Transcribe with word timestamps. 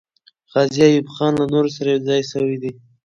غازي 0.51 0.81
ایوب 0.87 1.07
خان 1.15 1.31
له 1.41 1.45
نورو 1.53 1.69
سره 1.77 1.87
یو 1.93 2.03
ځای 2.07 2.21
سوی 2.31 2.55
دی. 2.61 2.71